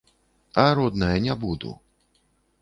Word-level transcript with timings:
А, 0.63 0.73
родная, 0.73 1.19
не 1.19 1.35
буду. 1.35 1.79